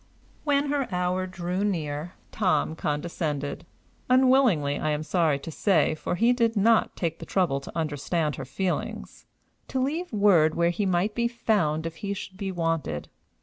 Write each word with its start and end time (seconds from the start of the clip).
When 0.45 0.69
her 0.71 0.91
hour 0.91 1.27
drew 1.27 1.63
near, 1.63 2.13
Tom 2.31 2.75
condescended 2.75 3.67
unwillingly, 4.09 4.79
I 4.79 4.89
am 4.89 5.03
sorry 5.03 5.37
to 5.37 5.51
say, 5.51 5.93
for 5.93 6.15
he 6.15 6.33
did 6.33 6.57
not 6.57 6.95
take 6.95 7.19
the 7.19 7.25
trouble 7.27 7.59
to 7.59 7.77
understand 7.77 8.37
her 8.37 8.43
feelings 8.45 9.27
to 9.67 9.79
leave 9.79 10.11
word 10.11 10.55
where 10.55 10.71
he 10.71 10.87
might 10.87 11.13
be 11.13 11.27
found 11.27 11.85
if 11.85 11.97
he 11.97 12.15
should 12.15 12.35
be 12.35 12.51
wanted. 12.51 13.09